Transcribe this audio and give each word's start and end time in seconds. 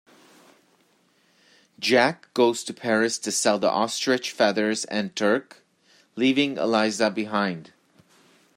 Jack 1.77 2.33
goes 2.33 2.63
to 2.63 2.73
Paris 2.73 3.19
to 3.19 3.31
sell 3.31 3.59
the 3.59 3.69
ostrich 3.69 4.31
feathers 4.31 4.83
and 4.85 5.15
Turk, 5.15 5.57
leaving 6.15 6.57
Eliza 6.57 7.11
behind. 7.11 7.71